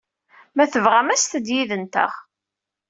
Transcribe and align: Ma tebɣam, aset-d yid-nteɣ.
Ma 0.55 0.65
tebɣam, 0.73 1.07
aset-d 1.13 1.47
yid-nteɣ. 1.55 2.11